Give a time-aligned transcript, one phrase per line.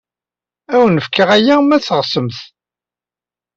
[0.71, 2.39] Ad awen-fkeɣ aya ma teɣsem-t.